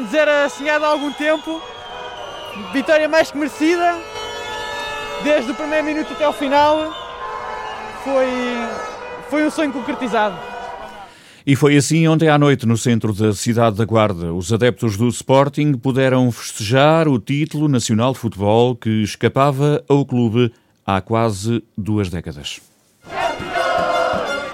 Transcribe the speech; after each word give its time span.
Nos 0.00 0.14
era 0.14 0.48
sonhado 0.48 0.84
há 0.84 0.88
algum 0.88 1.10
tempo, 1.12 1.60
vitória 2.72 3.08
mais 3.08 3.32
que 3.32 3.36
merecida, 3.36 3.96
desde 5.24 5.50
o 5.50 5.54
primeiro 5.56 5.84
minuto 5.84 6.12
até 6.12 6.28
o 6.28 6.32
final, 6.32 6.94
foi, 8.04 8.28
foi 9.28 9.44
um 9.44 9.50
sonho 9.50 9.72
concretizado. 9.72 10.38
E 11.44 11.56
foi 11.56 11.76
assim 11.76 12.06
ontem 12.06 12.28
à 12.28 12.38
noite, 12.38 12.64
no 12.64 12.76
centro 12.76 13.12
da 13.12 13.32
cidade 13.32 13.76
da 13.76 13.84
Guarda. 13.84 14.32
Os 14.32 14.52
adeptos 14.52 14.96
do 14.96 15.08
Sporting 15.08 15.72
puderam 15.74 16.30
festejar 16.30 17.08
o 17.08 17.18
título 17.18 17.66
nacional 17.66 18.12
de 18.12 18.20
futebol 18.20 18.76
que 18.76 19.02
escapava 19.02 19.82
ao 19.88 20.06
clube 20.06 20.54
há 20.86 21.00
quase 21.00 21.64
duas 21.76 22.08
décadas. 22.08 22.60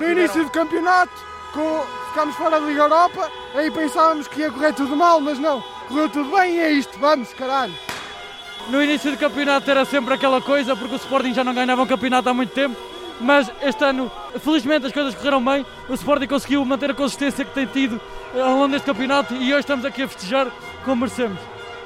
No 0.00 0.10
início 0.10 0.42
do 0.42 0.50
campeonato, 0.50 1.12
com, 1.52 1.84
ficámos 2.14 2.36
fora 2.36 2.60
da 2.60 2.66
Liga 2.66 2.82
Europa, 2.82 3.28
aí 3.56 3.68
pensávamos 3.73 4.28
que 4.28 4.38
ia 4.38 4.50
correr 4.50 4.72
tudo 4.72 4.95
mal, 4.95 5.20
mas 5.20 5.36
não, 5.36 5.60
correu 5.88 6.09
tudo 6.09 6.30
bem 6.30 6.55
e 6.55 6.60
é 6.60 6.70
isto, 6.70 6.96
vamos, 6.96 7.34
caralho. 7.34 7.74
No 8.68 8.80
início 8.80 9.10
do 9.10 9.18
campeonato 9.18 9.68
era 9.68 9.84
sempre 9.84 10.14
aquela 10.14 10.41
coisa, 10.41 10.77
porque 10.77 10.95
o 10.95 10.96
Sporting 10.96 11.34
já 11.34 11.42
não 11.42 11.52
ganhava 11.52 11.82
um 11.82 11.86
campeonato 11.86 12.28
há 12.28 12.34
muito 12.34 12.55
tempo 12.55 12.77
mas 13.20 13.50
este 13.62 13.84
ano, 13.84 14.10
felizmente, 14.41 14.86
as 14.86 14.92
coisas 14.92 15.14
correram 15.14 15.42
bem. 15.42 15.64
O 15.88 15.95
Sporting 15.95 16.27
conseguiu 16.27 16.64
manter 16.64 16.91
a 16.91 16.95
consistência 16.95 17.45
que 17.45 17.55
tem 17.55 17.64
tido 17.64 18.00
eh, 18.34 18.41
ao 18.41 18.56
longo 18.56 18.69
deste 18.69 18.86
campeonato 18.86 19.34
e 19.34 19.52
hoje 19.52 19.60
estamos 19.60 19.84
aqui 19.84 20.03
a 20.03 20.08
festejar 20.08 20.48
como 20.84 21.03
merecemos. 21.03 21.38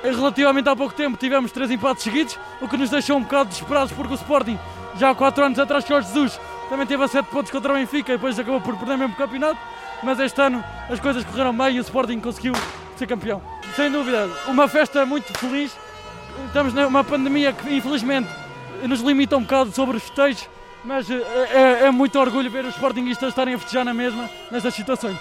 Eh, 0.03 0.11
relativamente 0.11 0.71
há 0.71 0.75
pouco 0.75 0.95
tempo 0.95 1.19
tivemos 1.19 1.53
três 1.53 1.71
empates 1.71 2.03
seguidos, 2.03 2.39
o 2.63 2.67
que 2.67 2.79
nos 2.79 2.89
deixou 2.89 3.19
um 3.19 3.23
bocado 3.23 3.51
desesperados 3.51 3.93
porque 3.93 4.15
o 4.15 4.17
Sporting, 4.17 4.59
já 4.97 5.11
há 5.11 5.15
quatro 5.15 5.45
anos 5.45 5.59
atrás 5.59 5.85
que 5.85 5.93
o 5.93 6.01
Jesus, 6.01 6.41
também 6.71 6.87
teve 6.87 7.03
a 7.03 7.09
sete 7.09 7.27
pontos 7.27 7.51
contra 7.51 7.73
o 7.73 7.77
Benfica 7.77 8.13
e 8.13 8.17
depois 8.17 8.39
acabou 8.39 8.61
por 8.63 8.77
perder 8.77 8.97
mesmo 8.97 9.13
o 9.13 9.17
campeonato. 9.17 9.59
Mas 10.03 10.19
este 10.21 10.41
ano 10.41 10.65
as 10.89 11.01
coisas 11.01 11.25
correram 11.25 11.57
bem 11.57 11.77
e 11.77 11.79
o 11.79 11.83
Sporting 11.83 12.21
conseguiu 12.21 12.53
ser 12.97 13.07
campeão. 13.07 13.43
Sem 13.75 13.91
dúvida, 13.91 14.29
uma 14.47 14.69
festa 14.69 15.05
muito 15.05 15.33
feliz. 15.39 15.77
Estamos 16.47 16.73
numa 16.73 17.03
pandemia 17.03 17.53
que 17.53 17.75
infelizmente 17.75 18.29
nos 18.83 19.01
limita 19.01 19.37
um 19.37 19.43
bocado 19.43 19.73
sobre 19.73 19.97
os 19.97 20.03
festejos, 20.05 20.49
mas 20.85 21.11
é, 21.11 21.15
é, 21.15 21.87
é, 21.87 21.91
muito 21.91 22.19
orgulho 22.19 22.51
ver 22.51 22.65
os 22.65 22.75
Sportingistas 22.75 23.31
estarem 23.31 23.55
a 23.55 23.59
festejar 23.59 23.85
na 23.85 23.95
mesma 23.95 24.31
nestas 24.51 24.75
situações. 24.75 25.19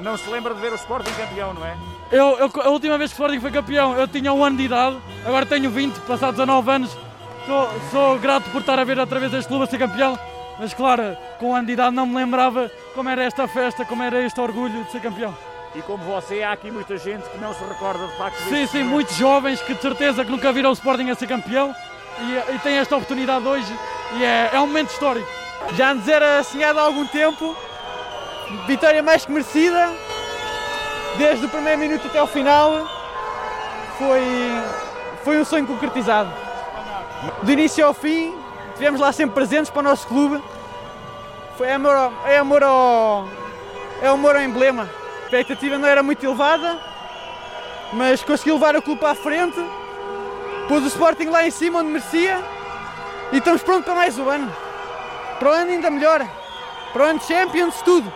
Não 0.00 0.16
se 0.16 0.28
lembra 0.28 0.54
de 0.54 0.60
ver 0.60 0.72
o 0.72 0.74
Sporting 0.74 1.12
campeão, 1.12 1.54
não 1.54 1.64
é? 1.64 1.76
Eu, 2.10 2.36
eu, 2.38 2.50
a 2.62 2.68
última 2.68 2.98
vez 2.98 3.12
que 3.12 3.20
o 3.20 3.24
Sporting 3.24 3.40
foi 3.40 3.50
campeão, 3.50 3.96
eu 3.96 4.06
tinha 4.06 4.32
um 4.32 4.44
ano 4.44 4.56
de 4.56 4.64
idade, 4.64 4.96
agora 5.24 5.46
tenho 5.46 5.70
20, 5.70 6.00
passados 6.00 6.36
19 6.36 6.70
anos. 6.70 6.96
Sou, 7.46 7.68
sou 7.90 8.18
grato 8.18 8.50
por 8.50 8.60
estar 8.60 8.78
a 8.78 8.84
ver 8.84 8.98
outra 8.98 9.20
vez 9.20 9.32
este 9.32 9.48
clube 9.48 9.64
a 9.64 9.66
ser 9.66 9.78
campeão, 9.78 10.18
mas 10.58 10.72
claro, 10.72 11.16
com 11.38 11.50
um 11.50 11.56
ano 11.56 11.66
de 11.66 11.72
idade 11.72 11.94
não 11.94 12.06
me 12.06 12.14
lembrava 12.14 12.70
como 12.94 13.08
era 13.08 13.22
esta 13.24 13.46
festa, 13.48 13.84
como 13.84 14.02
era 14.02 14.24
este 14.24 14.40
orgulho 14.40 14.84
de 14.84 14.90
ser 14.90 15.00
campeão. 15.00 15.34
E 15.74 15.82
como 15.82 16.04
você, 16.04 16.42
há 16.42 16.52
aqui 16.52 16.70
muita 16.70 16.96
gente 16.96 17.28
que 17.28 17.38
não 17.38 17.52
se 17.52 17.64
recorda 17.64 18.06
de 18.06 18.16
facto 18.16 18.38
Sim, 18.48 18.66
sim, 18.66 18.84
muitos 18.84 19.16
jovens 19.16 19.60
que 19.60 19.74
de 19.74 19.82
certeza 19.82 20.24
que 20.24 20.30
nunca 20.30 20.52
viram 20.52 20.70
o 20.70 20.72
Sporting 20.72 21.10
a 21.10 21.16
ser 21.16 21.26
campeão 21.26 21.74
e, 22.20 22.54
e 22.54 22.58
têm 22.60 22.78
esta 22.78 22.94
oportunidade 22.94 23.44
hoje 23.44 23.76
e 24.16 24.24
é, 24.24 24.50
é 24.52 24.60
um 24.60 24.66
momento 24.66 24.90
histórico. 24.90 25.28
Já 25.72 25.92
nos 25.92 26.06
era 26.06 26.42
sonhado 26.44 26.78
há 26.78 26.82
algum 26.82 27.04
tempo, 27.06 27.56
vitória 28.66 29.02
mais 29.02 29.26
que 29.26 29.32
merecida, 29.32 29.92
desde 31.18 31.46
o 31.46 31.48
primeiro 31.48 31.78
minuto 31.80 32.06
até 32.06 32.22
o 32.22 32.26
final, 32.26 32.86
foi, 33.98 34.22
foi 35.24 35.40
um 35.40 35.44
sonho 35.44 35.66
concretizado. 35.66 36.30
Do 37.42 37.50
início 37.50 37.84
ao 37.84 37.94
fim, 37.94 38.34
estivemos 38.68 39.00
lá 39.00 39.12
sempre 39.12 39.34
presentes 39.34 39.70
para 39.70 39.80
o 39.80 39.82
nosso 39.82 40.06
clube. 40.06 40.42
Foi 41.56 41.68
é 41.68 41.74
amor 41.74 41.94
é 42.26 42.38
amor 44.08 44.36
ao 44.36 44.42
emblema. 44.42 44.90
A 45.22 45.24
expectativa 45.24 45.78
não 45.78 45.86
era 45.86 46.02
muito 46.02 46.24
elevada, 46.24 46.78
mas 47.92 48.22
consegui 48.22 48.52
levar 48.52 48.74
o 48.74 48.82
clube 48.82 49.04
a 49.04 49.14
frente, 49.14 49.56
pôs 50.68 50.82
o 50.82 50.88
Sporting 50.88 51.26
lá 51.26 51.46
em 51.46 51.50
cima 51.50 51.78
onde 51.78 51.90
merecia 51.90 52.38
e 53.32 53.38
estamos 53.38 53.62
prontos 53.62 53.84
para 53.84 53.94
mais 53.94 54.18
um 54.18 54.28
ano. 54.28 54.52
Para 55.38 55.48
o 55.48 55.52
ano 55.52 55.70
ainda 55.70 55.90
melhor. 55.90 56.28
Para 56.92 57.02
o 57.02 57.06
ano 57.06 57.20
Champions, 57.20 57.82
tudo. 57.82 58.12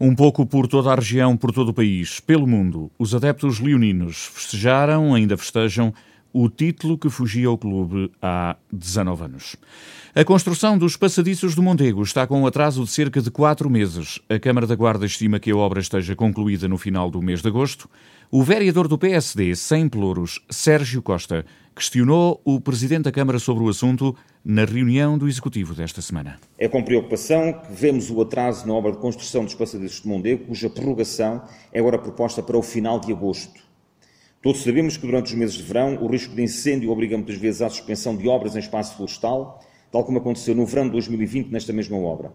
Um 0.00 0.14
pouco 0.14 0.46
por 0.46 0.68
toda 0.68 0.92
a 0.92 0.94
região, 0.94 1.36
por 1.36 1.52
todo 1.52 1.70
o 1.70 1.74
país, 1.74 2.20
pelo 2.20 2.46
mundo, 2.46 2.90
os 2.98 3.14
adeptos 3.14 3.58
leoninos 3.58 4.26
festejaram, 4.26 5.14
ainda 5.14 5.36
festejam, 5.36 5.92
o 6.40 6.48
título 6.48 6.96
que 6.96 7.10
fugia 7.10 7.48
ao 7.48 7.58
clube 7.58 8.12
há 8.22 8.56
19 8.72 9.24
anos. 9.24 9.56
A 10.14 10.24
construção 10.24 10.78
dos 10.78 10.96
passadiços 10.96 11.56
do 11.56 11.62
Mondego 11.64 12.00
está 12.00 12.28
com 12.28 12.42
um 12.42 12.46
atraso 12.46 12.84
de 12.84 12.90
cerca 12.90 13.20
de 13.20 13.28
quatro 13.28 13.68
meses. 13.68 14.20
A 14.28 14.38
Câmara 14.38 14.64
da 14.64 14.76
Guarda 14.76 15.04
estima 15.04 15.40
que 15.40 15.50
a 15.50 15.56
obra 15.56 15.80
esteja 15.80 16.14
concluída 16.14 16.68
no 16.68 16.78
final 16.78 17.10
do 17.10 17.20
mês 17.20 17.42
de 17.42 17.48
agosto. 17.48 17.90
O 18.30 18.44
vereador 18.44 18.86
do 18.86 18.96
PSD, 18.96 19.56
sem 19.56 19.88
pelouros, 19.88 20.40
Sérgio 20.48 21.02
Costa, 21.02 21.44
questionou 21.74 22.40
o 22.44 22.60
Presidente 22.60 23.04
da 23.04 23.12
Câmara 23.12 23.40
sobre 23.40 23.64
o 23.64 23.68
assunto 23.68 24.14
na 24.44 24.64
reunião 24.64 25.18
do 25.18 25.26
Executivo 25.26 25.74
desta 25.74 26.00
semana. 26.00 26.38
É 26.56 26.68
com 26.68 26.84
preocupação 26.84 27.52
que 27.52 27.72
vemos 27.72 28.12
o 28.12 28.20
atraso 28.20 28.64
na 28.64 28.74
obra 28.74 28.92
de 28.92 28.98
construção 28.98 29.44
dos 29.44 29.54
passadiços 29.54 30.02
de 30.02 30.08
Mondego, 30.08 30.44
cuja 30.46 30.70
prorrogação 30.70 31.42
é 31.72 31.80
agora 31.80 31.98
proposta 31.98 32.44
para 32.44 32.56
o 32.56 32.62
final 32.62 33.00
de 33.00 33.12
agosto. 33.12 33.67
Todos 34.40 34.62
sabemos 34.62 34.96
que 34.96 35.04
durante 35.04 35.26
os 35.26 35.34
meses 35.34 35.56
de 35.56 35.64
verão 35.64 35.96
o 36.00 36.06
risco 36.06 36.32
de 36.32 36.40
incêndio 36.40 36.92
obriga 36.92 37.16
muitas 37.16 37.36
vezes 37.36 37.60
à 37.60 37.68
suspensão 37.68 38.16
de 38.16 38.28
obras 38.28 38.54
em 38.54 38.60
espaço 38.60 38.94
florestal, 38.94 39.60
tal 39.90 40.04
como 40.04 40.18
aconteceu 40.18 40.54
no 40.54 40.64
verão 40.64 40.84
de 40.84 40.92
2020 40.92 41.50
nesta 41.50 41.72
mesma 41.72 41.98
obra. 41.98 42.32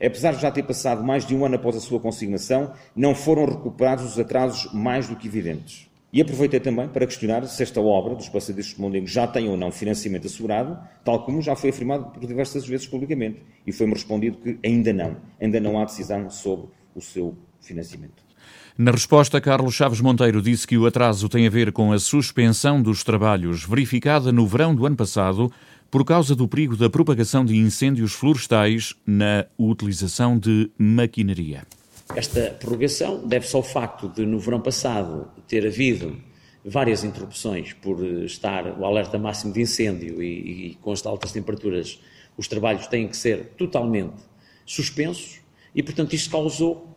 Apesar 0.00 0.32
de 0.32 0.40
já 0.40 0.50
ter 0.52 0.62
passado 0.62 1.02
mais 1.02 1.26
de 1.26 1.34
um 1.34 1.44
ano 1.44 1.56
após 1.56 1.74
a 1.74 1.80
sua 1.80 1.98
consignação, 1.98 2.72
não 2.94 3.16
foram 3.16 3.46
recuperados 3.46 4.04
os 4.04 4.18
atrasos 4.18 4.72
mais 4.72 5.08
do 5.08 5.16
que 5.16 5.26
evidentes. 5.26 5.90
E 6.12 6.20
aproveitei 6.20 6.60
também 6.60 6.88
para 6.88 7.04
questionar 7.04 7.44
se 7.46 7.62
esta 7.62 7.80
obra 7.80 8.14
dos 8.14 8.28
passadiços 8.28 8.74
de 8.74 8.80
Mondego 8.80 9.06
já 9.08 9.26
tem 9.26 9.48
ou 9.48 9.56
não 9.56 9.72
financiamento 9.72 10.28
assegurado, 10.28 10.78
tal 11.04 11.24
como 11.24 11.42
já 11.42 11.56
foi 11.56 11.70
afirmado 11.70 12.12
por 12.12 12.24
diversas 12.24 12.64
vezes 12.64 12.86
publicamente. 12.86 13.42
E 13.66 13.72
foi-me 13.72 13.94
respondido 13.94 14.38
que 14.38 14.56
ainda 14.64 14.92
não, 14.92 15.16
ainda 15.40 15.58
não 15.58 15.80
há 15.80 15.84
decisão 15.84 16.30
sobre 16.30 16.68
o 16.94 17.00
seu 17.00 17.36
financiamento. 17.60 18.29
Na 18.76 18.90
resposta, 18.90 19.40
Carlos 19.40 19.74
Chaves 19.74 20.00
Monteiro 20.00 20.40
disse 20.40 20.66
que 20.66 20.78
o 20.78 20.86
atraso 20.86 21.28
tem 21.28 21.46
a 21.46 21.50
ver 21.50 21.72
com 21.72 21.92
a 21.92 21.98
suspensão 21.98 22.80
dos 22.80 23.04
trabalhos 23.04 23.64
verificada 23.64 24.32
no 24.32 24.46
verão 24.46 24.74
do 24.74 24.86
ano 24.86 24.96
passado 24.96 25.52
por 25.90 26.04
causa 26.04 26.34
do 26.36 26.46
perigo 26.46 26.76
da 26.76 26.88
propagação 26.88 27.44
de 27.44 27.56
incêndios 27.56 28.12
florestais 28.12 28.94
na 29.06 29.44
utilização 29.58 30.38
de 30.38 30.70
maquinaria. 30.78 31.66
Esta 32.14 32.50
prorrogação 32.58 33.26
deve-se 33.26 33.54
ao 33.54 33.62
facto 33.62 34.08
de, 34.08 34.24
no 34.24 34.38
verão 34.38 34.60
passado, 34.60 35.28
ter 35.46 35.66
havido 35.66 36.16
várias 36.64 37.04
interrupções 37.04 37.72
por 37.72 38.04
estar 38.24 38.66
o 38.78 38.84
alerta 38.84 39.18
máximo 39.18 39.52
de 39.52 39.62
incêndio 39.62 40.22
e, 40.22 40.70
e 40.70 40.74
com 40.76 40.92
as 40.92 41.04
altas 41.04 41.32
temperaturas, 41.32 42.00
os 42.36 42.48
trabalhos 42.48 42.86
têm 42.86 43.08
que 43.08 43.16
ser 43.16 43.52
totalmente 43.56 44.22
suspensos 44.66 45.40
e, 45.74 45.82
portanto, 45.82 46.14
isto 46.14 46.30
causou 46.30 46.89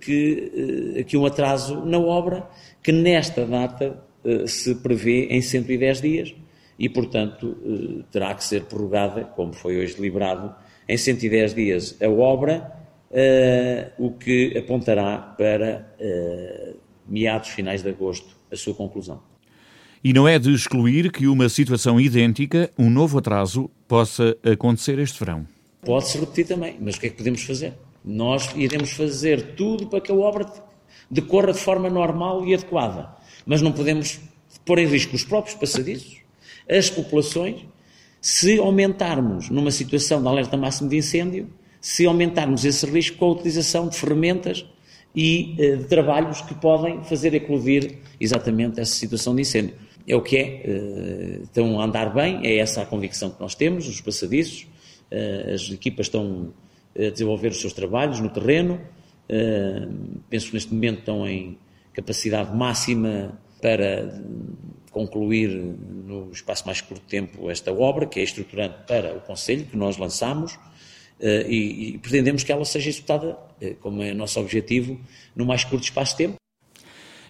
que, 0.00 0.98
uh, 1.00 1.04
que 1.04 1.16
um 1.16 1.24
atraso 1.24 1.84
na 1.84 1.98
obra 1.98 2.48
que 2.82 2.92
nesta 2.92 3.46
data 3.46 4.02
uh, 4.24 4.46
se 4.46 4.74
prevê 4.76 5.26
em 5.26 5.40
110 5.40 6.00
dias 6.00 6.34
e, 6.78 6.88
portanto, 6.88 7.56
terá 8.10 8.34
que 8.34 8.42
ser 8.42 8.64
prorrogada, 8.64 9.24
como 9.24 9.52
foi 9.52 9.76
hoje 9.78 9.96
deliberado, 9.96 10.54
em 10.88 10.96
110 10.96 11.54
dias 11.54 11.96
a 12.02 12.08
obra 12.08 12.72
o 13.98 14.12
que 14.12 14.56
apontará 14.56 15.18
para 15.18 15.94
meados 17.06 17.50
finais 17.50 17.82
de 17.82 17.90
agosto 17.90 18.34
a 18.50 18.56
sua 18.56 18.72
conclusão. 18.72 19.20
E 20.02 20.14
não 20.14 20.26
é 20.26 20.38
de 20.38 20.54
excluir 20.54 21.12
que 21.12 21.26
uma 21.26 21.50
situação 21.50 22.00
idêntica, 22.00 22.70
um 22.78 22.88
novo 22.88 23.18
atraso, 23.18 23.70
possa 23.86 24.34
acontecer 24.42 24.98
este 24.98 25.18
verão. 25.18 25.46
Pode-se 25.82 26.18
repetir 26.18 26.46
também, 26.46 26.78
mas 26.80 26.94
o 26.96 27.00
que 27.00 27.08
é 27.08 27.10
que 27.10 27.16
podemos 27.16 27.42
fazer? 27.42 27.74
Nós 28.04 28.50
iremos 28.54 28.92
fazer 28.92 29.54
tudo 29.54 29.86
para 29.86 30.00
que 30.00 30.10
a 30.10 30.14
obra 30.14 30.50
decorra 31.10 31.52
de 31.52 31.58
forma 31.58 31.90
normal 31.90 32.46
e 32.46 32.54
adequada, 32.54 33.14
mas 33.44 33.60
não 33.60 33.72
podemos 33.72 34.20
pôr 34.64 34.78
em 34.78 34.86
risco 34.86 35.16
os 35.16 35.24
próprios 35.24 35.56
passadiços, 35.56 36.18
as 36.68 36.88
populações, 36.88 37.66
se 38.20 38.58
aumentarmos 38.58 39.50
numa 39.50 39.70
situação 39.70 40.20
de 40.20 40.28
alerta 40.28 40.56
máximo 40.56 40.88
de 40.88 40.96
incêndio 40.96 41.48
se 41.80 42.04
aumentarmos 42.04 42.64
esse 42.64 42.84
risco 42.86 43.16
com 43.16 43.26
a 43.26 43.32
utilização 43.32 43.88
de 43.88 43.96
ferramentas 43.96 44.66
e 45.14 45.56
uh, 45.58 45.76
de 45.78 45.84
trabalhos 45.84 46.40
que 46.42 46.54
podem 46.54 47.02
fazer 47.04 47.34
eclodir 47.34 47.98
exatamente 48.20 48.80
essa 48.80 48.94
situação 48.94 49.34
de 49.34 49.42
incêndio. 49.42 49.74
É 50.06 50.14
o 50.14 50.20
que 50.20 50.36
é, 50.36 51.40
uh, 51.40 51.42
estão 51.44 51.80
a 51.80 51.84
andar 51.84 52.12
bem, 52.12 52.40
é 52.46 52.58
essa 52.58 52.82
a 52.82 52.86
convicção 52.86 53.30
que 53.30 53.40
nós 53.40 53.54
temos, 53.54 53.88
os 53.88 54.00
passadiços, 54.00 54.66
uh, 55.10 55.54
as 55.54 55.70
equipas 55.70 56.06
estão 56.06 56.52
desenvolver 56.94 57.48
os 57.48 57.60
seus 57.60 57.72
trabalhos 57.72 58.20
no 58.20 58.28
terreno, 58.28 58.80
penso 60.28 60.48
que 60.48 60.54
neste 60.54 60.74
momento 60.74 61.00
estão 61.00 61.26
em 61.26 61.56
capacidade 61.92 62.54
máxima 62.56 63.38
para 63.62 64.20
concluir 64.90 65.48
no 65.50 66.30
espaço 66.32 66.66
mais 66.66 66.80
curto 66.80 67.04
tempo 67.06 67.50
esta 67.50 67.72
obra, 67.72 68.06
que 68.06 68.18
é 68.18 68.22
estruturante 68.22 68.74
para 68.86 69.16
o 69.16 69.20
Conselho, 69.20 69.66
que 69.66 69.76
nós 69.76 69.96
lançamos, 69.96 70.58
e, 71.20 71.94
e 71.94 71.98
pretendemos 71.98 72.42
que 72.42 72.50
ela 72.50 72.64
seja 72.64 72.88
executada, 72.88 73.38
como 73.80 74.02
é 74.02 74.12
nosso 74.12 74.40
objetivo, 74.40 74.98
no 75.36 75.46
mais 75.46 75.64
curto 75.64 75.84
espaço 75.84 76.12
de 76.12 76.26
tempo. 76.26 76.40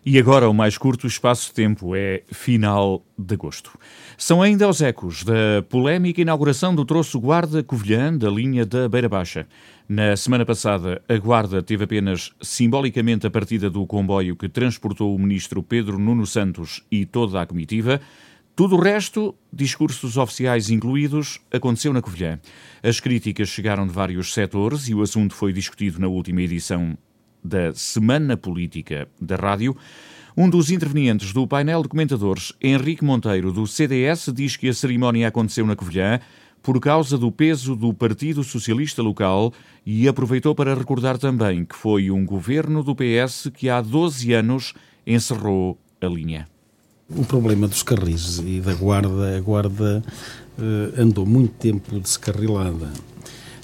E 0.05 0.19
agora 0.19 0.49
o 0.49 0.55
mais 0.55 0.79
curto 0.79 1.07
espaço 1.07 1.49
de 1.49 1.55
tempo 1.55 1.95
é 1.95 2.23
final 2.33 3.05
de 3.19 3.35
agosto. 3.35 3.79
São 4.21 4.43
ainda 4.43 4.69
os 4.69 4.83
ecos 4.83 5.25
da 5.25 5.63
polémica 5.67 6.21
inauguração 6.21 6.75
do 6.75 6.85
troço 6.85 7.19
Guarda 7.19 7.63
Covilhã 7.63 8.15
da 8.15 8.29
linha 8.29 8.67
da 8.67 8.87
Beira 8.87 9.09
Baixa. 9.09 9.47
Na 9.89 10.15
semana 10.15 10.45
passada, 10.45 11.01
a 11.09 11.17
Guarda 11.17 11.63
teve 11.63 11.85
apenas 11.85 12.31
simbolicamente 12.39 13.27
a 13.27 13.31
partida 13.31 13.71
do 13.71 13.87
comboio 13.87 14.37
que 14.37 14.47
transportou 14.47 15.17
o 15.17 15.19
ministro 15.19 15.63
Pedro 15.63 15.99
Nuno 15.99 16.27
Santos 16.27 16.85
e 16.91 17.07
toda 17.07 17.41
a 17.41 17.47
comitiva. 17.47 17.99
Tudo 18.55 18.77
o 18.77 18.81
resto, 18.81 19.35
discursos 19.51 20.19
oficiais 20.19 20.69
incluídos, 20.69 21.41
aconteceu 21.51 21.91
na 21.91 22.03
Covilhã. 22.03 22.39
As 22.83 23.01
críticas 23.01 23.49
chegaram 23.49 23.87
de 23.87 23.93
vários 23.95 24.35
setores 24.35 24.87
e 24.87 24.95
o 24.95 25.01
assunto 25.01 25.35
foi 25.35 25.51
discutido 25.51 25.99
na 25.99 26.09
última 26.09 26.43
edição 26.43 26.95
da 27.43 27.73
Semana 27.73 28.37
Política 28.37 29.09
da 29.19 29.37
Rádio, 29.37 29.75
um 30.41 30.49
dos 30.49 30.71
intervenientes 30.71 31.35
do 31.35 31.47
painel 31.47 31.83
de 31.83 31.89
comentadores, 31.91 32.55
Henrique 32.63 33.05
Monteiro, 33.05 33.53
do 33.53 33.67
CDS, 33.67 34.33
diz 34.33 34.57
que 34.57 34.71
a 34.71 34.73
cerimónia 34.73 35.29
aconteceu 35.29 35.67
na 35.67 35.77
Covilhã 35.77 36.19
por 36.63 36.81
causa 36.81 37.19
do 37.19 37.31
peso 37.31 37.77
do 37.77 37.93
Partido 37.93 38.43
Socialista 38.43 39.03
Local 39.03 39.53
e 39.85 40.09
aproveitou 40.09 40.55
para 40.55 40.75
recordar 40.75 41.19
também 41.19 41.67
que 41.67 41.77
foi 41.77 42.11
um 42.11 42.25
governo 42.25 42.83
do 42.83 42.97
PS 42.97 43.51
que 43.53 43.69
há 43.69 43.83
12 43.83 44.33
anos 44.33 44.73
encerrou 45.07 45.77
a 46.01 46.07
linha. 46.07 46.49
O 47.15 47.23
problema 47.23 47.69
dos 47.69 47.83
carris 47.83 48.39
e 48.39 48.63
da 48.63 48.73
guarda, 48.73 49.37
a 49.37 49.41
guarda 49.43 50.03
uh, 50.59 51.03
andou 51.03 51.27
muito 51.27 51.53
tempo 51.53 52.01
descarrilada 52.01 52.91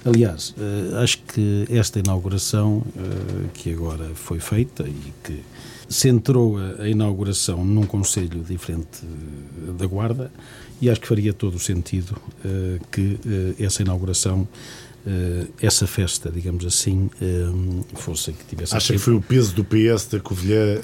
Aliás, 0.07 0.55
uh, 0.57 0.99
acho 0.99 1.19
que 1.19 1.67
esta 1.69 1.99
inauguração 1.99 2.77
uh, 2.77 3.49
que 3.53 3.73
agora 3.73 4.09
foi 4.15 4.39
feita 4.39 4.85
e 4.87 5.13
que 5.25 5.43
centrou 5.89 6.59
a, 6.59 6.89
inauguração 6.89 7.65
num 7.65 7.85
conselho 7.85 8.41
diferente 8.45 9.03
uh, 9.03 9.73
da 9.73 9.85
Guarda 9.85 10.31
e 10.81 10.89
acho 10.89 11.01
que 11.01 11.09
faria 11.09 11.33
todo 11.33 11.57
o 11.57 11.59
sentido 11.59 12.15
que 12.93 13.19
essa 13.59 13.81
inauguração 13.81 14.47
essa 15.63 15.87
festa, 15.87 16.31
digamos 16.31 16.67
assim, 16.67 17.09
fosse 17.95 18.31
que 18.33 18.45
tivesse. 18.45 18.77
Acha 18.77 18.93
que 18.93 18.99
foi 18.99 19.15
o 19.15 19.23
peso 19.23 19.55
do 19.55 19.65
PS 19.65 20.05
da 20.05 20.21
Covilhã 20.21 20.79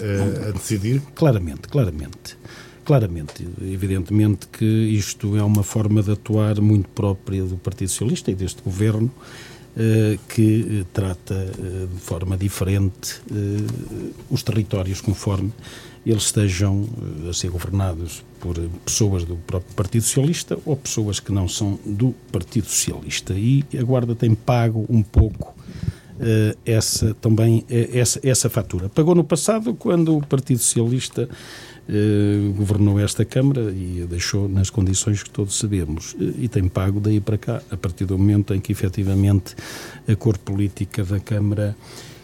a 0.49 0.53
decidir? 0.53 1.03
Claramente, 1.15 1.69
claramente. 1.69 2.39
Claramente, 2.85 3.47
evidentemente 3.63 4.49
que 4.49 4.65
isto 4.65 5.37
é 5.37 5.43
uma 5.43 5.63
forma 5.63 6.03
de 6.03 6.13
atuar 6.13 6.61
muito 6.61 6.89
própria 6.89 7.45
do 7.45 7.57
Partido 7.57 7.89
Socialista 7.89 8.31
e 8.31 8.35
deste 8.35 8.63
governo, 8.63 9.11
eh, 9.75 10.19
que 10.29 10.81
eh, 10.81 10.85
trata 10.93 11.35
eh, 11.35 11.87
de 11.91 11.99
forma 11.99 12.37
diferente 12.37 13.23
os 14.31 14.43
territórios 14.43 15.01
conforme 15.01 15.51
eles 16.05 16.25
estejam 16.25 16.87
a 17.27 17.33
ser 17.33 17.49
governados 17.49 18.23
por 18.39 18.59
pessoas 18.85 19.25
do 19.25 19.37
próprio 19.37 19.75
Partido 19.75 20.03
Socialista 20.03 20.59
ou 20.67 20.77
pessoas 20.77 21.21
que 21.21 21.33
não 21.33 21.49
são 21.49 21.79
do 21.87 22.13
Partido 22.31 22.67
Socialista. 22.67 23.33
E 23.33 23.65
a 23.79 23.83
Guarda 23.83 24.15
tem 24.15 24.35
pago 24.35 24.85
um 24.91 25.03
pouco 25.03 25.55
essa 26.67 27.15
também 27.15 27.65
essa, 27.69 28.21
essa 28.23 28.51
fatura. 28.51 28.89
Pagou 28.89 29.15
no 29.15 29.25
passado 29.25 29.75
quando 29.75 30.19
o 30.19 30.27
Partido 30.27 30.59
Socialista 30.59 31.29
eh, 31.89 32.53
governou 32.57 33.01
esta 33.01 33.25
Câmara 33.25 33.73
e 33.73 34.03
a 34.03 34.07
deixou 34.07 34.49
nas 34.49 34.71
condições 34.71 35.21
que 35.23 35.31
todos 35.31 35.59
sabemos 35.59 36.15
eh, 36.21 36.33
e 36.43 36.49
tem 36.49 36.69
pago 36.69 37.01
daí 37.01 37.21
para 37.21 37.37
cá, 37.37 37.61
a 37.73 37.77
partir 37.77 38.05
do 38.05 38.17
momento 38.17 38.55
em 38.55 38.61
que 38.61 38.71
efetivamente 38.71 39.57
a 40.07 40.15
cor 40.15 40.39
política 40.39 41.05
da 41.05 41.19
Câmara 41.19 41.77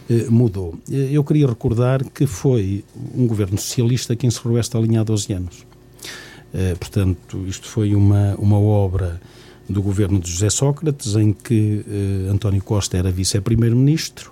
eh, 0.09 0.27
mudou. 0.29 0.79
Eu 0.89 1.25
queria 1.25 1.45
recordar 1.45 2.05
que 2.05 2.25
foi 2.25 2.85
um 3.13 3.27
governo 3.27 3.57
socialista 3.57 4.15
que 4.15 4.25
encerrou 4.25 4.57
esta 4.57 4.79
linha 4.79 5.01
há 5.01 5.03
12 5.03 5.33
anos. 5.33 5.67
Portanto, 6.79 7.45
isto 7.45 7.67
foi 7.67 7.93
uma, 7.93 8.33
uma 8.39 8.57
obra 8.57 9.21
do 9.69 9.83
governo 9.83 10.19
de 10.19 10.31
José 10.31 10.49
Sócrates, 10.49 11.15
em 11.15 11.31
que 11.31 11.85
António 12.27 12.63
Costa 12.63 12.97
era 12.97 13.11
vice-primeiro-ministro 13.11 14.31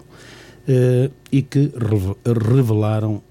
e 1.31 1.43
que 1.43 1.71
revelaram 2.25 3.21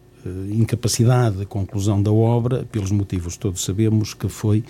incapacidade 0.51 1.39
de 1.39 1.47
conclusão 1.47 2.03
da 2.03 2.13
obra, 2.13 2.65
pelos 2.71 2.91
motivos 2.91 3.37
todos 3.37 3.65
sabemos 3.65 4.15
que 4.15 4.29
foi 4.29 4.65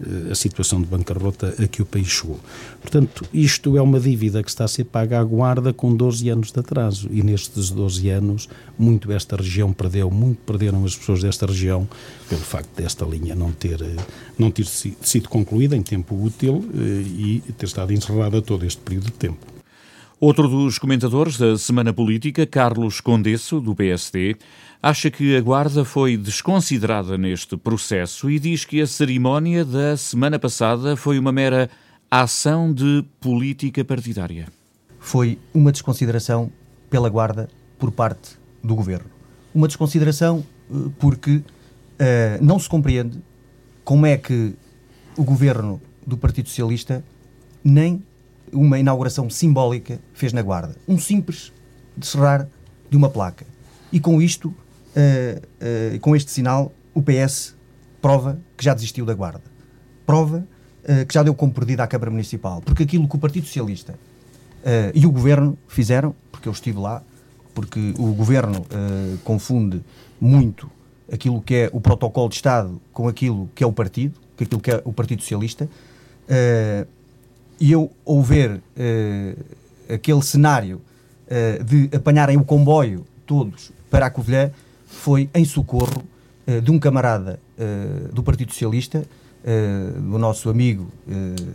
eh, 0.00 0.32
a 0.32 0.34
situação 0.34 0.80
de 0.80 0.86
bancarrota 0.86 1.54
a 1.62 1.68
que 1.68 1.82
o 1.82 1.86
país 1.86 2.08
chegou. 2.08 2.40
Portanto, 2.80 3.26
isto 3.34 3.76
é 3.76 3.82
uma 3.82 4.00
dívida 4.00 4.42
que 4.42 4.48
está 4.48 4.64
a 4.64 4.68
ser 4.68 4.84
paga 4.84 5.20
à 5.20 5.24
guarda 5.24 5.74
com 5.74 5.94
12 5.94 6.28
anos 6.30 6.52
de 6.52 6.58
atraso 6.58 7.08
e 7.10 7.22
nestes 7.22 7.70
12 7.70 8.08
anos 8.08 8.48
muito 8.78 9.12
esta 9.12 9.36
região 9.36 9.72
perdeu, 9.72 10.10
muito 10.10 10.38
perderam 10.38 10.84
as 10.84 10.96
pessoas 10.96 11.22
desta 11.22 11.46
região 11.46 11.86
pelo 12.28 12.40
facto 12.40 12.74
desta 12.74 13.04
linha 13.04 13.34
não 13.34 13.52
ter, 13.52 13.82
eh, 13.82 13.96
não 14.38 14.50
ter 14.50 14.64
sido 14.66 15.28
concluída 15.28 15.76
em 15.76 15.82
tempo 15.82 16.14
útil 16.14 16.64
e 16.74 17.42
ter 17.58 17.66
estado 17.66 17.92
encerrada 17.92 18.40
todo 18.40 18.64
este 18.64 18.80
período 18.80 19.06
de 19.06 19.12
tempo. 19.12 19.59
Outro 20.22 20.46
dos 20.48 20.78
comentadores 20.78 21.38
da 21.38 21.56
Semana 21.56 21.94
Política, 21.94 22.44
Carlos 22.44 23.00
Condesso, 23.00 23.58
do 23.58 23.74
PSD, 23.74 24.36
acha 24.82 25.10
que 25.10 25.34
a 25.34 25.40
Guarda 25.40 25.82
foi 25.82 26.14
desconsiderada 26.18 27.16
neste 27.16 27.56
processo 27.56 28.30
e 28.30 28.38
diz 28.38 28.62
que 28.66 28.82
a 28.82 28.86
cerimónia 28.86 29.64
da 29.64 29.96
semana 29.96 30.38
passada 30.38 30.94
foi 30.94 31.18
uma 31.18 31.32
mera 31.32 31.70
ação 32.10 32.70
de 32.70 33.02
política 33.18 33.82
partidária. 33.82 34.48
Foi 34.98 35.38
uma 35.54 35.72
desconsideração 35.72 36.52
pela 36.90 37.08
Guarda 37.08 37.48
por 37.78 37.90
parte 37.90 38.36
do 38.62 38.74
governo. 38.74 39.08
Uma 39.54 39.68
desconsideração 39.68 40.44
eh, 40.70 40.90
porque 40.98 41.36
uh, 41.36 41.44
não 42.42 42.58
se 42.58 42.68
compreende 42.68 43.18
como 43.82 44.04
é 44.04 44.18
que 44.18 44.52
o 45.16 45.24
governo 45.24 45.80
do 46.06 46.18
Partido 46.18 46.50
Socialista 46.50 47.02
nem 47.64 48.02
uma 48.52 48.78
inauguração 48.78 49.28
simbólica 49.28 50.00
fez 50.12 50.32
na 50.32 50.42
Guarda. 50.42 50.76
Um 50.86 50.98
simples 50.98 51.52
de 51.96 52.06
cerrar 52.06 52.48
de 52.88 52.96
uma 52.96 53.08
placa. 53.08 53.46
E 53.92 54.00
com 54.00 54.20
isto 54.20 54.48
uh, 54.48 55.94
uh, 55.96 56.00
com 56.00 56.14
este 56.14 56.30
sinal, 56.30 56.72
o 56.94 57.02
PS 57.02 57.56
prova 58.00 58.40
que 58.56 58.64
já 58.64 58.74
desistiu 58.74 59.04
da 59.04 59.14
Guarda. 59.14 59.42
Prova 60.06 60.46
uh, 60.84 61.06
que 61.06 61.14
já 61.14 61.22
deu 61.22 61.34
como 61.34 61.52
perdida 61.52 61.82
à 61.82 61.86
Câmara 61.86 62.10
Municipal. 62.10 62.60
Porque 62.60 62.82
aquilo 62.82 63.08
que 63.08 63.16
o 63.16 63.18
Partido 63.18 63.46
Socialista 63.46 63.98
e 64.92 65.06
o 65.06 65.10
Governo 65.10 65.56
fizeram, 65.66 66.14
porque 66.30 66.46
eu 66.46 66.52
estive 66.52 66.78
lá, 66.78 67.02
porque 67.54 67.94
o 67.98 68.12
Governo 68.12 68.66
confunde 69.24 69.82
muito 70.20 70.70
aquilo 71.10 71.40
que 71.40 71.54
é 71.54 71.70
o 71.72 71.80
protocolo 71.80 72.28
de 72.28 72.34
Estado 72.34 72.78
com 72.92 73.08
aquilo 73.08 73.48
que 73.54 73.64
é 73.64 73.66
o 73.66 73.72
partido, 73.72 74.20
com 74.36 74.44
aquilo 74.44 74.60
que 74.60 74.70
é 74.70 74.82
o 74.84 74.92
Partido 74.92 75.22
Socialista. 75.22 75.66
E 77.60 77.72
eu, 77.72 77.90
ao 78.06 78.22
ver 78.22 78.62
aquele 79.92 80.22
cenário 80.22 80.80
de 81.64 81.94
apanharem 81.94 82.36
o 82.36 82.44
comboio 82.44 83.04
todos 83.26 83.70
para 83.90 84.06
a 84.06 84.10
Covilhã, 84.10 84.50
foi 84.86 85.30
em 85.34 85.44
socorro 85.44 86.02
uh, 86.46 86.60
de 86.60 86.70
um 86.70 86.78
camarada 86.78 87.40
uh, 87.56 88.12
do 88.12 88.22
Partido 88.22 88.52
Socialista, 88.52 88.98
uh, 88.98 90.00
do 90.00 90.18
nosso 90.18 90.50
amigo 90.50 90.88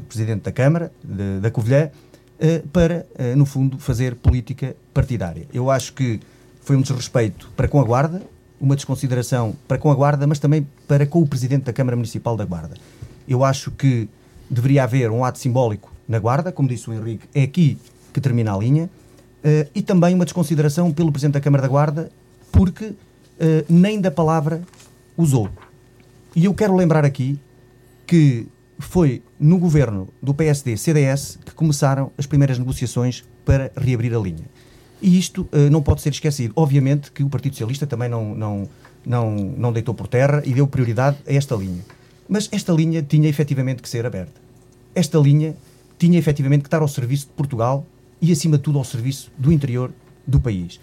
Presidente 0.08 0.44
da 0.44 0.52
Câmara, 0.52 0.92
de, 1.04 1.40
da 1.40 1.52
Covilhã, 1.52 1.90
para, 2.74 3.06
no 3.38 3.46
fundo, 3.46 3.80
fazer 3.80 4.16
política 4.16 4.76
partidária. 4.94 5.48
Eu 5.54 5.72
acho 5.72 5.94
que 5.94 6.20
foi 6.60 6.76
um 6.76 6.82
desrespeito 6.82 7.50
para 7.56 7.66
com 7.66 7.80
a 7.80 7.84
Guarda, 7.84 8.22
uma 8.60 8.76
desconsideração 8.76 9.56
para 9.66 9.78
com 9.78 9.90
a 9.90 9.96
Guarda, 9.96 10.28
mas 10.28 10.38
também 10.38 10.68
para 10.86 11.06
com 11.06 11.22
o 11.22 11.28
Presidente 11.28 11.64
da 11.64 11.72
Câmara 11.72 11.96
Municipal 11.96 12.36
da 12.36 12.44
Guarda. 12.44 12.76
Eu 13.26 13.46
acho 13.46 13.72
que 13.72 14.10
deveria 14.50 14.84
haver 14.84 15.10
um 15.12 15.24
ato 15.24 15.40
simbólico 15.40 15.94
na 16.08 16.20
Guarda, 16.20 16.52
como 16.52 16.68
disse 16.68 16.90
o 16.90 16.94
Henrique, 16.94 17.28
é 17.34 17.44
aqui 17.44 17.78
que 18.14 18.22
termina 18.22 18.54
a 18.54 18.58
linha, 18.58 18.90
e 19.76 19.82
também 19.82 20.16
uma 20.16 20.26
desconsideração 20.26 20.92
pelo 20.92 21.12
Presidente 21.12 21.34
da 21.34 21.42
Câmara 21.42 21.62
da 21.62 21.68
Guarda, 21.68 22.12
porque 22.52 22.86
uh, 22.86 22.96
nem 23.68 24.00
da 24.00 24.10
palavra 24.10 24.62
usou. 25.18 25.50
E 26.36 26.46
eu 26.46 26.54
quero 26.54 26.76
lembrar 26.76 27.06
aqui 27.06 27.40
que 28.08 28.48
foi 28.78 29.22
no 29.40 29.58
governo 29.58 30.08
do 30.22 30.34
PSD-CDS 30.34 31.40
que 31.46 31.54
começaram 31.54 32.12
as 32.18 32.26
primeiras 32.26 32.60
negociações 32.60 33.24
para 33.44 33.72
reabrir 33.76 34.14
a 34.14 34.20
linha. 34.20 34.46
E 35.02 35.18
isto 35.18 35.48
uh, 35.52 35.70
não 35.70 35.82
pode 35.82 36.02
ser 36.02 36.10
esquecido. 36.10 36.54
Obviamente 36.56 37.12
que 37.12 37.24
o 37.24 37.30
Partido 37.30 37.54
Socialista 37.54 37.86
também 37.86 38.10
não, 38.10 38.34
não, 38.36 38.70
não, 39.06 39.36
não 39.36 39.74
deitou 39.74 39.94
por 39.94 40.08
terra 40.08 40.42
e 40.46 40.54
deu 40.54 40.68
prioridade 40.68 41.18
a 41.28 41.34
esta 41.34 41.56
linha. 41.56 41.84
Mas 42.28 42.50
esta 42.52 42.74
linha 42.74 43.02
tinha 43.02 43.30
efetivamente 43.30 43.82
que 43.82 43.90
ser 43.90 44.06
aberta. 44.06 44.42
Esta 44.94 45.20
linha 45.20 45.56
tinha 45.98 46.20
efetivamente 46.20 46.62
que 46.62 46.68
estar 46.68 46.82
ao 46.82 46.88
serviço 46.88 47.28
de 47.28 47.34
Portugal 47.34 47.86
e, 48.22 48.32
acima 48.32 48.58
de 48.58 48.64
tudo, 48.64 48.78
ao 48.78 48.84
serviço 48.84 49.32
do 49.38 49.52
interior 49.52 49.92
do 50.26 50.40
país. 50.40 50.80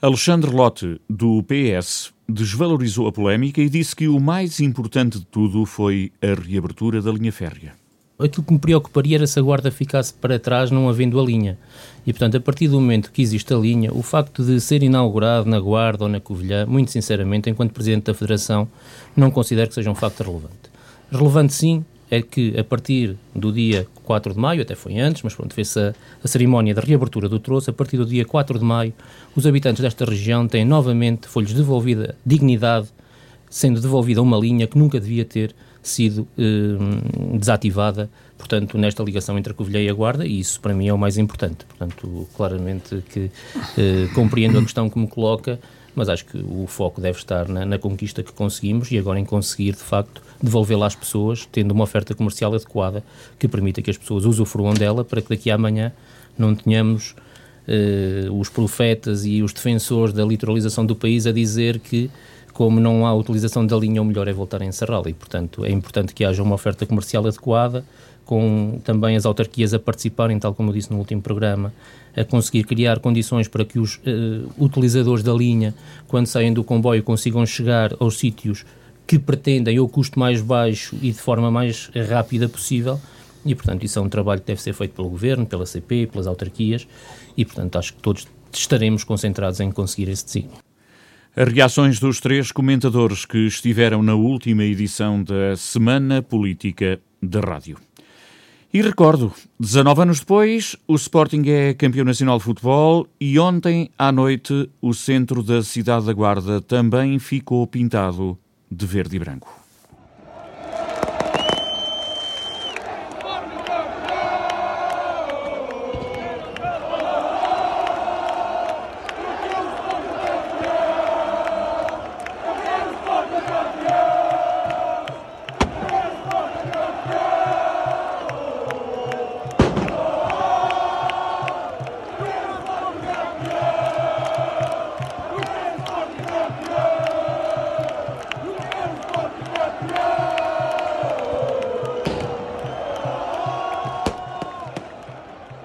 Alexandre 0.00 0.50
Lotte, 0.50 1.00
do 1.10 1.42
PS, 1.42 2.12
desvalorizou 2.28 3.08
a 3.08 3.12
polémica 3.12 3.60
e 3.60 3.68
disse 3.68 3.96
que 3.96 4.06
o 4.06 4.20
mais 4.20 4.60
importante 4.60 5.18
de 5.18 5.24
tudo 5.24 5.64
foi 5.66 6.12
a 6.22 6.40
reabertura 6.40 7.02
da 7.02 7.10
linha 7.10 7.32
férrea. 7.32 7.72
aquilo 8.16 8.44
que 8.44 8.52
me 8.52 8.58
preocuparia 8.60 9.16
era 9.16 9.26
se 9.26 9.40
a 9.40 9.42
Guarda 9.42 9.72
ficasse 9.72 10.14
para 10.14 10.38
trás 10.38 10.70
não 10.70 10.88
havendo 10.88 11.18
a 11.18 11.24
linha. 11.24 11.58
E, 12.06 12.12
portanto, 12.12 12.36
a 12.36 12.40
partir 12.40 12.68
do 12.68 12.80
momento 12.80 13.10
que 13.10 13.22
existe 13.22 13.52
a 13.52 13.56
linha, 13.56 13.92
o 13.92 14.02
facto 14.02 14.44
de 14.44 14.60
ser 14.60 14.84
inaugurado 14.84 15.48
na 15.48 15.58
Guarda 15.58 16.04
ou 16.04 16.08
na 16.08 16.20
Covilhã, 16.20 16.64
muito 16.64 16.92
sinceramente, 16.92 17.50
enquanto 17.50 17.72
Presidente 17.72 18.04
da 18.04 18.14
Federação, 18.14 18.68
não 19.16 19.32
considero 19.32 19.68
que 19.68 19.74
seja 19.74 19.90
um 19.90 19.96
facto 19.96 20.22
relevante. 20.22 20.70
Relevante, 21.10 21.54
sim, 21.54 21.84
é 22.10 22.22
que 22.22 22.58
a 22.58 22.64
partir 22.64 23.16
do 23.34 23.52
dia 23.52 23.86
4 24.04 24.32
de 24.32 24.38
maio, 24.38 24.62
até 24.62 24.74
foi 24.74 24.98
antes, 24.98 25.22
mas 25.22 25.34
pronto, 25.34 25.52
fez-se 25.54 25.78
a, 25.78 25.94
a, 26.22 26.28
cerimónia 26.28 26.74
da 26.74 26.80
reabertura 26.80 27.28
do 27.28 27.38
troço, 27.38 27.70
a 27.70 27.72
partir 27.72 27.96
do 27.96 28.06
dia 28.06 28.24
4 28.24 28.58
de 28.58 28.64
maio, 28.64 28.94
os 29.36 29.46
habitantes 29.46 29.82
desta 29.82 30.04
região 30.04 30.48
têm 30.48 30.64
novamente, 30.64 31.28
foi-lhes 31.28 31.52
devolvida 31.52 32.16
dignidade, 32.24 32.88
sendo 33.50 33.80
devolvida 33.80 34.22
uma 34.22 34.38
linha 34.38 34.66
que 34.66 34.78
nunca 34.78 34.98
devia 34.98 35.24
ter 35.24 35.54
sido 35.82 36.26
eh, 36.38 36.76
desativada, 37.38 38.10
portanto, 38.36 38.76
nesta 38.76 39.02
ligação 39.02 39.38
entre 39.38 39.52
a 39.52 39.54
Covilhã 39.54 39.80
e 39.80 39.88
a 39.88 39.92
Guarda, 39.92 40.26
e 40.26 40.40
isso 40.40 40.60
para 40.60 40.74
mim 40.74 40.88
é 40.88 40.92
o 40.92 40.98
mais 40.98 41.16
importante. 41.18 41.64
Portanto, 41.66 42.28
claramente 42.34 43.02
que 43.10 43.30
eh, 43.76 44.08
compreendo 44.14 44.58
a 44.58 44.62
questão 44.62 44.88
que 44.90 44.98
me 44.98 45.06
coloca, 45.06 45.58
mas 45.94 46.08
acho 46.08 46.24
que 46.26 46.38
o 46.38 46.66
foco 46.66 47.00
deve 47.00 47.18
estar 47.18 47.48
na, 47.48 47.64
na 47.64 47.78
conquista 47.78 48.22
que 48.22 48.32
conseguimos 48.32 48.90
e 48.90 48.98
agora 48.98 49.18
em 49.18 49.24
conseguir, 49.24 49.72
de 49.72 49.82
facto, 49.82 50.22
devolvê-la 50.42 50.86
às 50.86 50.94
pessoas, 50.94 51.48
tendo 51.50 51.72
uma 51.72 51.84
oferta 51.84 52.14
comercial 52.14 52.54
adequada 52.54 53.02
que 53.38 53.48
permita 53.48 53.82
que 53.82 53.90
as 53.90 53.96
pessoas 53.96 54.24
usufruam 54.24 54.74
dela 54.74 55.04
para 55.04 55.20
que 55.20 55.28
daqui 55.28 55.50
a 55.50 55.54
amanhã 55.54 55.92
não 56.36 56.54
tenhamos 56.54 57.14
eh, 57.66 58.28
os 58.30 58.48
profetas 58.48 59.24
e 59.24 59.42
os 59.42 59.52
defensores 59.52 60.14
da 60.14 60.24
litoralização 60.24 60.86
do 60.86 60.94
país 60.94 61.26
a 61.26 61.32
dizer 61.32 61.80
que 61.80 62.10
como 62.58 62.80
não 62.80 63.06
há 63.06 63.14
utilização 63.14 63.64
da 63.64 63.76
linha, 63.76 64.02
o 64.02 64.04
melhor 64.04 64.26
é 64.26 64.32
voltar 64.32 64.62
a 64.62 64.64
encerrá-la. 64.64 65.08
E, 65.08 65.14
portanto, 65.14 65.64
é 65.64 65.70
importante 65.70 66.12
que 66.12 66.24
haja 66.24 66.42
uma 66.42 66.56
oferta 66.56 66.84
comercial 66.84 67.24
adequada, 67.24 67.84
com 68.24 68.80
também 68.82 69.14
as 69.14 69.24
autarquias 69.24 69.72
a 69.72 69.78
participarem, 69.78 70.36
tal 70.40 70.52
como 70.52 70.70
eu 70.70 70.74
disse 70.74 70.90
no 70.90 70.98
último 70.98 71.22
programa, 71.22 71.72
a 72.16 72.24
conseguir 72.24 72.64
criar 72.64 72.98
condições 72.98 73.46
para 73.46 73.64
que 73.64 73.78
os 73.78 73.96
uh, 73.98 74.50
utilizadores 74.58 75.22
da 75.22 75.32
linha, 75.32 75.72
quando 76.08 76.26
saem 76.26 76.52
do 76.52 76.64
comboio, 76.64 77.00
consigam 77.04 77.46
chegar 77.46 77.94
aos 78.00 78.18
sítios 78.18 78.66
que 79.08 79.18
pretendem 79.18 79.80
ou 79.80 79.88
custo 79.88 80.18
mais 80.18 80.42
baixo 80.42 80.94
e 81.00 81.10
de 81.10 81.18
forma 81.18 81.50
mais 81.50 81.90
rápida 82.10 82.46
possível. 82.46 83.00
E, 83.42 83.54
portanto, 83.54 83.82
isso 83.82 83.98
é 83.98 84.02
um 84.02 84.08
trabalho 84.08 84.42
que 84.42 84.46
deve 84.46 84.60
ser 84.60 84.74
feito 84.74 84.92
pelo 84.92 85.08
Governo, 85.08 85.46
pela 85.46 85.64
CP, 85.64 86.08
pelas 86.12 86.26
autarquias 86.26 86.86
e, 87.34 87.42
portanto, 87.42 87.78
acho 87.78 87.94
que 87.94 88.02
todos 88.02 88.28
estaremos 88.52 89.04
concentrados 89.04 89.60
em 89.60 89.70
conseguir 89.70 90.10
esse 90.10 90.26
desígnio. 90.26 90.58
As 91.34 91.50
reações 91.50 91.98
dos 91.98 92.20
três 92.20 92.52
comentadores 92.52 93.24
que 93.24 93.38
estiveram 93.46 94.02
na 94.02 94.14
última 94.14 94.64
edição 94.64 95.22
da 95.22 95.56
Semana 95.56 96.20
Política 96.20 97.00
da 97.22 97.40
Rádio. 97.40 97.78
E 98.74 98.82
recordo, 98.82 99.32
19 99.58 100.02
anos 100.02 100.20
depois, 100.20 100.76
o 100.86 100.96
Sporting 100.96 101.42
é 101.46 101.72
campeão 101.72 102.04
nacional 102.04 102.36
de 102.36 102.44
futebol 102.44 103.06
e 103.18 103.38
ontem 103.38 103.90
à 103.98 104.12
noite 104.12 104.68
o 104.82 104.92
centro 104.92 105.42
da 105.42 105.62
cidade 105.62 106.04
da 106.04 106.12
Guarda 106.12 106.60
também 106.60 107.18
ficou 107.18 107.66
pintado 107.66 108.38
de 108.70 108.86
verde 108.86 109.16
e 109.16 109.18
branco. 109.18 109.57